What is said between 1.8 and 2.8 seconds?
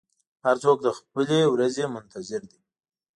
منتظر دی.